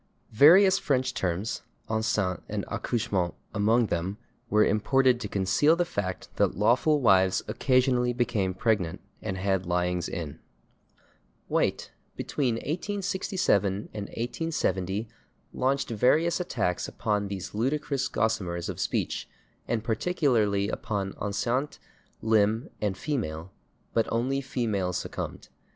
Various 0.33 0.79
French 0.79 1.13
terms, 1.13 1.61
/enceinte/ 1.87 2.41
and 2.49 2.65
/accouchement/ 2.65 3.35
among 3.53 3.85
them, 3.85 4.17
were 4.49 4.65
imported 4.65 5.19
to 5.19 5.27
conceal 5.27 5.75
the 5.75 5.85
fact 5.85 6.27
that 6.37 6.55
lawful 6.57 6.99
wives 7.01 7.43
occasionally 7.47 8.11
became 8.11 8.55
pregnant 8.55 9.01
and 9.21 9.37
had 9.37 9.67
lyings 9.67 10.09
in. 10.09 10.39
White, 11.47 11.91
between 12.15 12.55
1867 12.55 13.73
and 13.93 14.05
1870, 14.07 15.07
launched 15.53 15.91
various 15.91 16.39
attacks 16.39 16.87
upon 16.87 17.27
these 17.27 17.53
ludicrous 17.53 18.07
gossamers 18.07 18.69
of 18.69 18.79
speech, 18.79 19.29
and 19.67 19.83
particularly 19.83 20.67
upon 20.67 21.13
/enceinte/, 21.13 21.77
/limb/ 22.23 22.71
and 22.81 22.95
/female/, 22.95 23.49
but 23.93 24.11
only 24.11 24.41
/female/ 24.41 24.95
succumbed. 24.95 25.49